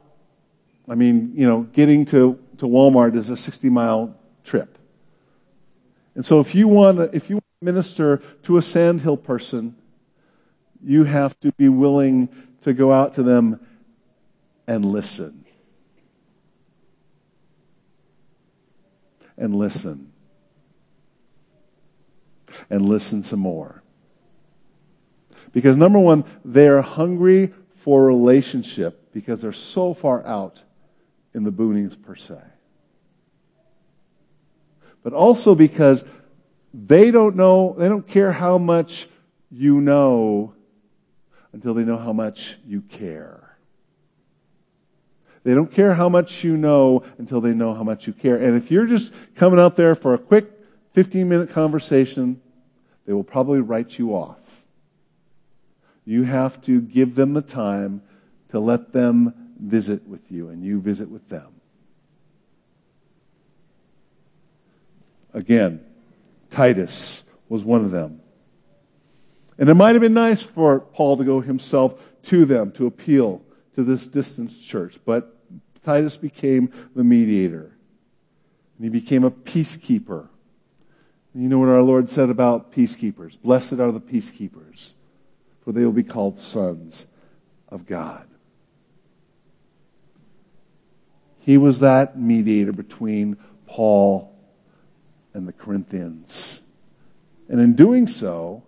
[0.88, 4.78] I mean, you know, getting to, to Walmart is a 60 mile trip.
[6.14, 9.76] And so if you want to, if you minister to a sandhill person,
[10.82, 12.30] you have to be willing
[12.62, 13.60] to go out to them
[14.66, 15.41] and listen.
[19.42, 20.12] And listen.
[22.70, 23.82] And listen some more.
[25.50, 30.62] Because number one, they're hungry for relationship because they're so far out
[31.34, 32.38] in the boonies per se.
[35.02, 36.04] But also because
[36.72, 39.08] they don't know, they don't care how much
[39.50, 40.54] you know
[41.52, 43.41] until they know how much you care.
[45.44, 48.36] They don't care how much you know until they know how much you care.
[48.36, 50.50] And if you're just coming out there for a quick
[50.92, 52.40] 15 minute conversation,
[53.06, 54.64] they will probably write you off.
[56.04, 58.02] You have to give them the time
[58.50, 61.48] to let them visit with you and you visit with them.
[65.34, 65.84] Again,
[66.50, 68.20] Titus was one of them.
[69.58, 73.42] And it might have been nice for Paul to go himself to them to appeal
[73.74, 75.36] to this distant church, but
[75.82, 77.72] Titus became the mediator.
[78.76, 80.28] And he became a peacekeeper.
[81.34, 83.40] And you know what our Lord said about peacekeepers?
[83.40, 84.92] Blessed are the peacekeepers,
[85.64, 87.06] for they will be called sons
[87.68, 88.26] of God.
[91.40, 94.32] He was that mediator between Paul
[95.34, 96.60] and the Corinthians.
[97.48, 98.62] And in doing so,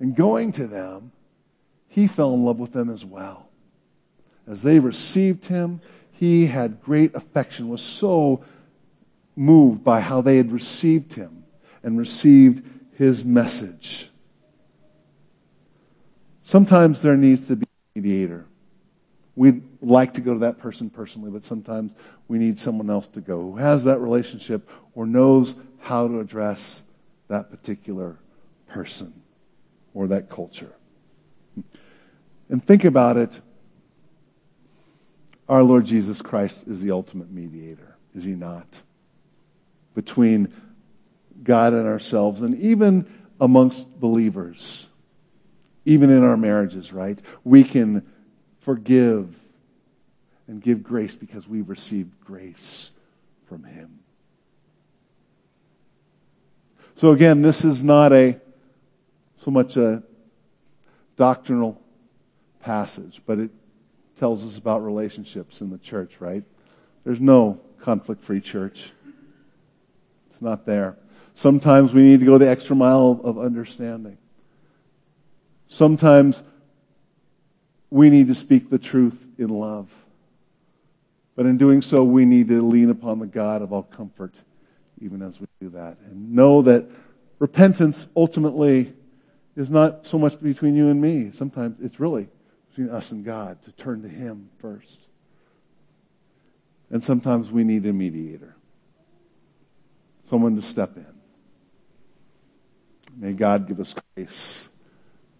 [0.00, 1.12] and going to them,
[1.88, 3.48] he fell in love with them as well.
[4.46, 5.80] As they received him,
[6.12, 8.44] he had great affection, was so
[9.36, 11.44] moved by how they had received him
[11.82, 14.10] and received his message.
[16.44, 18.44] Sometimes there needs to be a mediator.
[19.36, 21.94] We'd like to go to that person personally, but sometimes
[22.28, 26.82] we need someone else to go who has that relationship or knows how to address
[27.28, 28.16] that particular
[28.68, 29.12] person
[29.92, 30.72] or that culture.
[32.48, 33.40] And think about it.
[35.48, 38.66] Our Lord Jesus Christ is the ultimate mediator, is he not?
[39.94, 40.52] Between
[41.42, 43.06] God and ourselves, and even
[43.40, 44.86] amongst believers,
[45.84, 47.20] even in our marriages, right?
[47.44, 48.02] We can
[48.60, 49.34] forgive
[50.48, 52.90] and give grace because we've received grace
[53.46, 54.00] from him.
[56.96, 58.40] So again, this is not a
[59.38, 60.02] so much a
[61.16, 61.80] doctrinal
[62.60, 63.50] passage, but it
[64.16, 66.44] tells us about relationships in the church, right?
[67.04, 68.90] There's no conflict free church.
[70.30, 70.96] It's not there.
[71.34, 74.18] Sometimes we need to go the extra mile of understanding.
[75.68, 76.42] Sometimes
[77.90, 79.88] we need to speak the truth in love.
[81.36, 84.34] But in doing so, we need to lean upon the God of all comfort,
[85.00, 85.96] even as we do that.
[86.06, 86.86] And know that
[87.40, 88.92] repentance ultimately
[89.56, 91.30] is not so much between you and me.
[91.32, 92.28] Sometimes it's really
[92.74, 95.06] between us and God to turn to Him first.
[96.90, 98.56] And sometimes we need a mediator,
[100.28, 101.06] someone to step in.
[103.16, 104.68] May God give us grace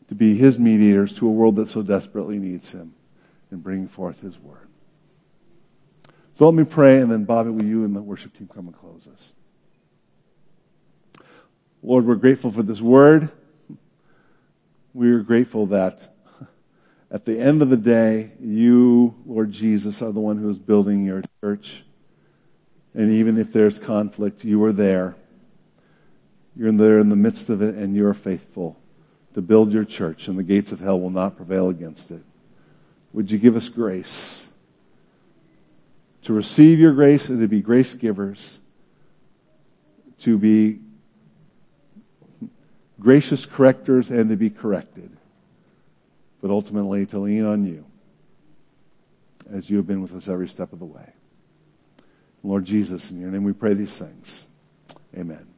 [0.07, 2.95] to be His mediators to a world that so desperately needs Him
[3.51, 4.69] in bringing forth His word.
[6.35, 8.77] So let me pray, and then Bobby, will you and the worship team come and
[8.77, 9.33] close us?
[11.83, 13.29] Lord, we're grateful for this word.
[14.93, 16.14] We are grateful that
[17.15, 21.05] at the end of the day, you, Lord Jesus, are the one who is building
[21.05, 21.85] your church.
[22.93, 25.15] And even if there's conflict, you are there.
[26.57, 28.77] You're there in the midst of it, and you're faithful
[29.35, 32.23] to build your church, and the gates of hell will not prevail against it.
[33.13, 34.49] Would you give us grace
[36.23, 38.59] to receive your grace and to be grace givers,
[40.19, 40.81] to be
[42.99, 45.14] gracious correctors and to be corrected,
[46.45, 47.87] but ultimately to lean on you
[49.51, 51.11] as you have been with us every step of the way.
[52.43, 54.47] Lord Jesus, in your name we pray these things.
[55.17, 55.54] Amen.